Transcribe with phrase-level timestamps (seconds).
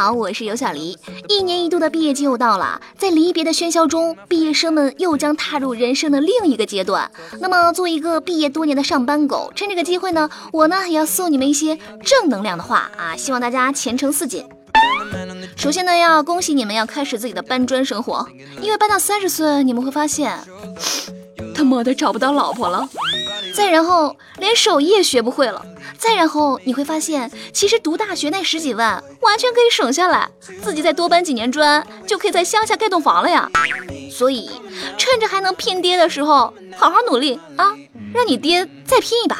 [0.00, 0.96] 好，我是尤小黎。
[1.28, 7.10] 一年一度的毕业季又到了，在离别的喧嚣中，毕业生们又将踏入人生的另一个阶段。
[7.38, 14.42] 那么，作为一个毕业多年的上班狗，趁这个机会呢，我呢也要送你们一些正能量的话啊，希望大家前程似锦。
[15.54, 18.26] 首先呢，要恭喜你们要开始自己的搬砖生活，
[18.62, 20.38] 因为搬到三十岁，你们会发现，
[21.54, 22.88] 他妈的找不到老婆了。
[23.54, 25.64] 再然后，连手艺也学不会了。
[25.98, 30.28] 再然后，你会发现，其实读大学那十几万完全可以省下来，
[30.62, 33.50] 自己再多搬几年砖，就可以在乡下盖栋房了呀。
[34.10, 34.50] 所以，
[34.96, 37.74] 趁着还能拼爹的时候，好好努力啊，
[38.14, 39.38] 让你爹再拼一把。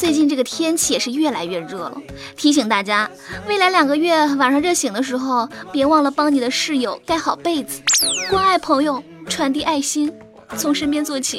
[0.00, 1.92] 最近这个天气也是越来越热了，
[2.34, 3.10] 提醒大家，
[3.46, 7.82] 未来两个月晚上热醒的时候，别忘了帮你的室友盖好被子，
[8.30, 10.10] 关爱朋友，传递爱心，
[10.56, 11.38] 从身边做起。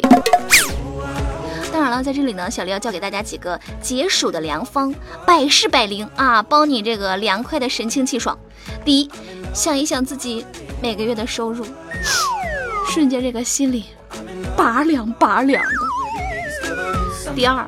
[1.74, 4.94] 当然了，在这里呢，小丽要教给大家几个解暑的良方，
[5.26, 8.38] 百试百灵啊，帮你这个凉快的神清气爽。
[8.86, 9.10] 第一，
[9.56, 10.46] 想一想自己
[10.80, 11.66] 每个月的收入，
[12.88, 13.86] 瞬间这个心里
[14.56, 17.32] 拔凉拔凉的。
[17.34, 17.68] 第二，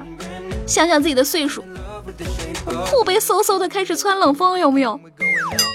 [0.66, 1.64] 想想自己的岁数，
[2.86, 5.00] 后背嗖嗖的开始窜冷风，有没有？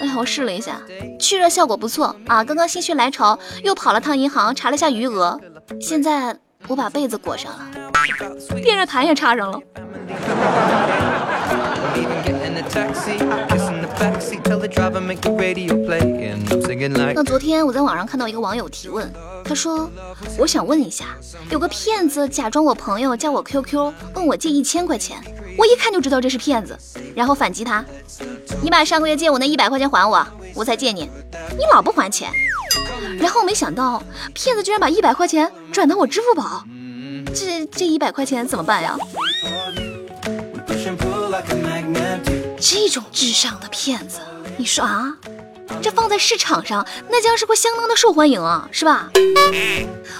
[0.00, 0.80] 哎呀，我试了一下，
[1.18, 2.42] 去热效果不错啊！
[2.44, 5.38] 刚刚心血来潮，又跑了趟银行查了下余额，
[5.80, 7.66] 现在我把被子裹上了，
[8.62, 9.60] 电热毯也插上了。
[17.14, 19.12] 那昨天我在网上看到一个网友提问，
[19.44, 19.90] 他说
[20.38, 21.16] ：“我想问一下，
[21.50, 25.16] 有个骗子假装我朋友加我 QQ，问我借一千块钱，
[25.56, 26.78] 我一看就知道这是骗子，
[27.16, 27.84] 然后反击他：
[28.62, 31.10] 你把上个月借我那一百块钱还我，我才借你。
[31.58, 32.30] 你老不还钱。
[33.18, 34.00] 然后没想到
[34.32, 36.64] 骗子居然把一百块钱转到我支付宝，
[37.34, 38.96] 这这一百块钱怎么办呀？
[42.60, 44.20] 这种智商的骗子，
[44.56, 45.14] 你说啊？”
[45.80, 49.10] 这放在市场上，那将是会相当的受欢迎啊，是吧？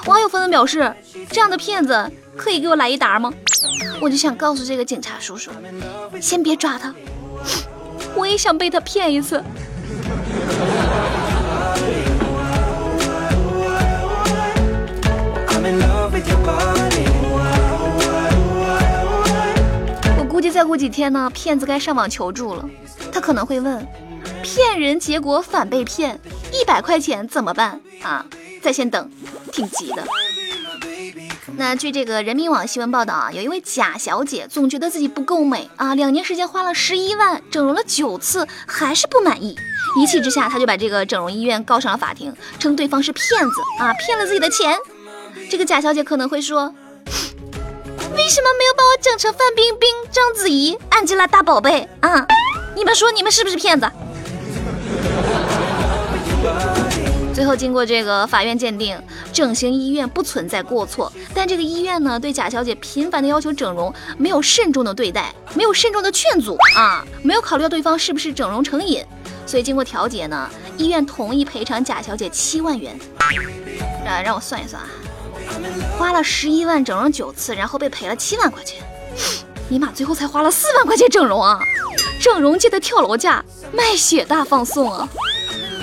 [0.06, 0.94] 网友纷纷表示，
[1.30, 3.32] 这样的骗子可以给我来一沓吗？
[4.00, 5.50] 我就想告诉这个警察叔叔，
[6.20, 6.94] 先别抓他，
[8.14, 9.42] 我也想被他骗一次。
[20.58, 22.68] 再过几天呢，骗子该上网求助了，
[23.12, 23.86] 他可能会问。
[24.42, 26.18] 骗人结果反被骗，
[26.52, 28.26] 一百块钱怎么办啊？
[28.60, 29.08] 在线等，
[29.52, 30.04] 挺急的。
[31.56, 39.54] 那据这个人民网新闻报道啊，有一位贾小姐总觉得自己不够美啊，两年时间花了十一万整容了九次，还是不满意。
[39.96, 44.76] 一气之下，她就把这个整容医院告上了法庭，称对方是骗子啊，骗了自己的钱。
[45.48, 46.74] 这个贾小姐可能会说，
[48.28, 52.26] 为什么没有把我整成范冰冰、章子怡、安吉拉大宝贝啊？
[52.76, 53.90] 你们说你们是不是骗子？
[57.34, 59.02] 最后，经过这个法院鉴定，
[59.32, 69.02] 整形医院不存在过错，但这个医院呢，对贾小姐频繁的要求整容，没有慎重的对待，没有慎重的劝阻啊，没有考虑到对方是不是整容成瘾，
[69.46, 72.94] 所以经过调解呢，医院同意赔偿贾小姐七万元。
[74.06, 74.88] 啊，让我算一算啊，
[75.98, 78.82] 花了十一万整容九次，然后被赔了七万块钱，
[79.68, 81.60] 尼玛，最后才花了四万块钱整容啊！
[82.20, 85.08] 整容界的跳楼价，卖血大放送啊！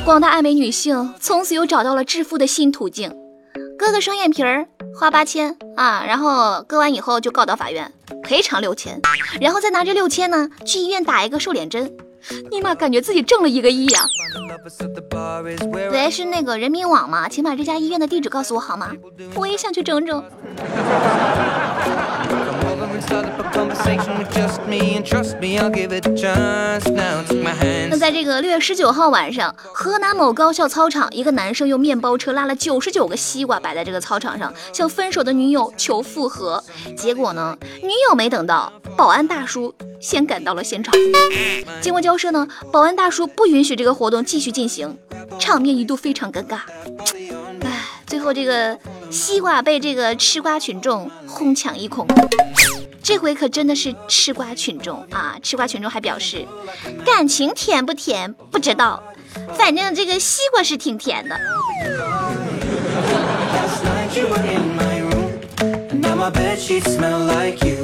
[0.04, 3.12] 广大爱美女性从此又找到了致富的新途径，
[3.78, 4.68] 割个双眼皮儿
[4.98, 7.92] 花八千啊，然后割完以后就告到法院
[8.24, 9.02] 赔偿六千，
[9.42, 11.92] 然后再拿这六千呢去医院打一个瘦脸针，
[12.52, 14.06] 尼玛感觉自己挣了一个亿呀！
[15.92, 17.28] 喂，是那个人民网吗？
[17.30, 18.92] 请把这家医院的地址告诉我好吗？
[19.36, 20.24] 我也想去整整。
[27.90, 36.64] 那在这个六月十九号晚上，河南某高校操场，一个男生用面包车拉了九十九个西瓜摆在这个操场上，向分手的女友求复合。
[36.98, 40.94] 结果呢，女友没等到，保安大叔先赶到了现场。
[41.82, 44.98] 经过交涉呢，保安大叔不允许这个活动继续进行，
[45.40, 46.60] 场面一度非常尴尬。
[47.62, 48.78] 唉，最后这个
[49.10, 52.08] 西瓜被这个吃瓜群众哄抢一空。
[53.04, 55.38] 这回可真的是吃瓜群众啊！
[55.44, 56.44] 吃瓜群众还表示，
[57.06, 59.04] 感情甜不甜不知道，
[59.56, 61.40] 反正这个西瓜是挺甜的。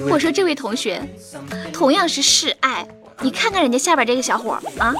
[0.09, 1.01] 我说这位同学，
[1.71, 2.87] 同样是示爱，
[3.21, 4.93] 你看看人家下边这个小伙啊，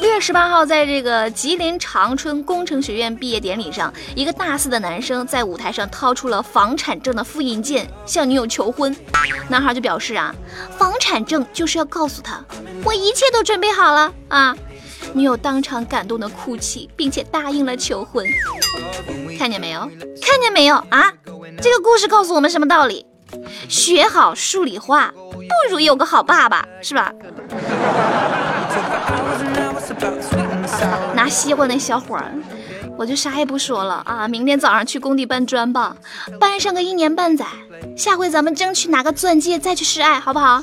[0.00, 8.94] 六月十八号，在这个吉林长春工程学院毕业典礼上，一个大四的男生在舞台上掏出了房产证的复印件，向女友求婚。
[9.48, 10.34] 男孩就表示啊，
[10.78, 12.42] 房产证就是要告诉他，
[12.84, 14.56] 我一切都准备好了啊。
[15.12, 18.26] 女友当场感动的哭泣，并且答应了求婚。
[19.38, 19.80] 看见没有？
[20.20, 21.12] 看见没有啊？
[21.60, 23.04] 这个故事告诉我们什么道理？
[23.68, 27.12] 学好数理化，不如有个好爸爸，是吧？
[31.14, 32.32] 拿西瓜那小伙儿，
[32.96, 34.28] 我就啥也不说了啊！
[34.28, 35.96] 明天早上去工地搬砖吧，
[36.38, 37.46] 搬上个一年半载，
[37.96, 40.62] 下回咱们争取拿个钻戒再去示爱，好不好？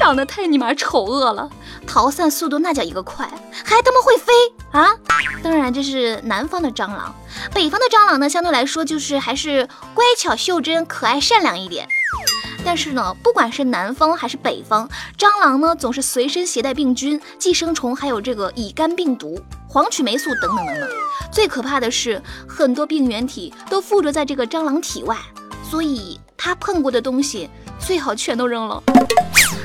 [0.00, 1.46] 长得太尼玛丑恶了，
[1.86, 3.30] 逃散速度那叫一个快，
[3.62, 4.32] 还他妈会飞
[4.72, 4.96] 啊！
[5.42, 7.14] 当然这是南方的蟑螂，
[7.52, 11.86] 北方的蟑螂呢，相对来说就是还是乖巧袖珍、可爱善良一点。
[12.64, 14.88] 但是呢，不管是南方还是北方，
[15.18, 19.38] 蟑螂呢总是随身携带病菌、寄生虫，还有这个乙肝病毒、
[19.68, 20.88] 黄曲霉素等等等等。
[21.30, 25.14] 最可怕的是，很多病原体都附着在这个蟑螂体外，
[25.70, 28.82] 所以它碰过的东西最好全都扔了。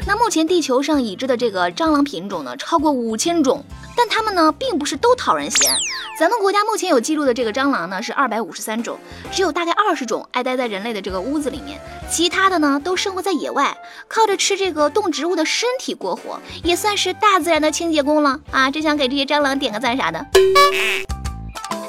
[0.08, 3.64] 那目前地球上已知的这个蟑螂品种呢，超过五千种，
[3.98, 5.76] 但它们呢，并不是都讨人嫌。
[6.20, 8.98] 咱们国家目前有记录的这个蟑螂呢，是二百五十三种，
[9.32, 11.80] 只有大概二十种爱待在人类的这个屋子里面，
[12.10, 13.76] 其他的呢，都生活在野外，
[14.08, 18.70] 靠着吃这个动植物的身体过活，也算是大自然的清洁工了啊！
[18.70, 20.24] 真想给这些蟑螂点个赞啥的。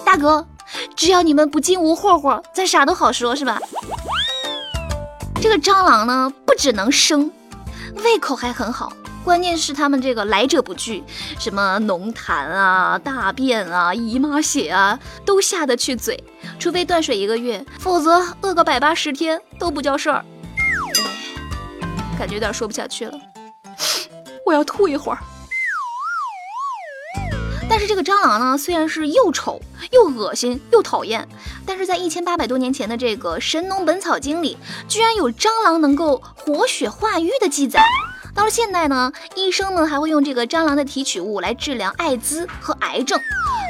[0.05, 0.47] 大哥，
[0.97, 3.61] 只要你们不进屋霍霍，咱啥都好说，是吧？
[5.41, 7.31] 这个蟑螂呢，不只能生。
[8.05, 8.93] 胃口还很好，
[9.25, 11.03] 关键是他们这个来者不拒，
[11.39, 16.23] 什么浓痰啊、大便啊、姨妈血啊，都下得去嘴。
[16.59, 20.25] 除非断水一个月，否则饿个百八十天都不叫事儿。
[22.19, 23.19] 感觉有点说不下去了，
[24.45, 25.19] 我要吐一会儿。
[27.77, 31.29] 但是这个蟑螂呢，虽然是又丑又恶心又讨厌，
[31.67, 34.57] 但是在一千八百多年前的这个《神农本草经》里，
[34.89, 37.85] 居然有蟑螂能够活血化瘀的记载。
[38.35, 43.21] 到了现代呢，医生们还会用这个蟑螂的提取物来治疗艾滋和癌症。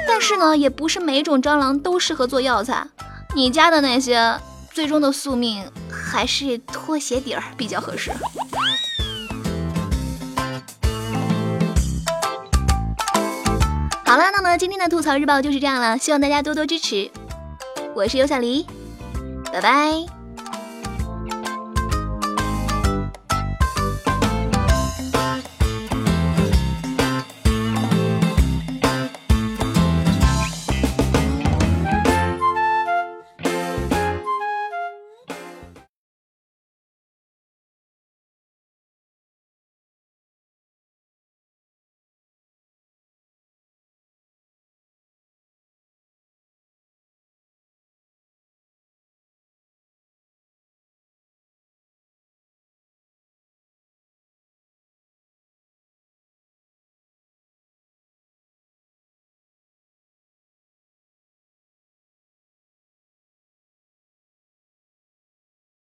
[0.06, 2.86] 但是呢，也不是每种蟑螂都适合做药材，
[3.34, 4.38] 你家的那些
[4.72, 8.12] 最终的宿命还是拖鞋底儿比较合适。
[14.56, 17.10] 今天的吐槽日报就是这样了，希望大家多多支持。
[17.94, 18.66] 我是尤小黎，
[19.52, 20.15] 拜拜。